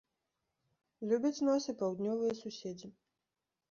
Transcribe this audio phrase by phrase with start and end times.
[1.13, 2.87] Любяць нас і паўднёвыя суседзі.